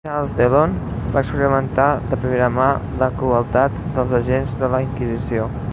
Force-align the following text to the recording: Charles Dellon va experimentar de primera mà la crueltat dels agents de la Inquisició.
Charles 0.05 0.31
Dellon 0.37 0.71
va 1.15 1.21
experimentar 1.25 1.85
de 2.13 2.19
primera 2.23 2.49
mà 2.57 2.69
la 3.03 3.11
crueltat 3.21 3.79
dels 3.99 4.19
agents 4.23 4.61
de 4.63 4.75
la 4.77 4.85
Inquisició. 4.89 5.51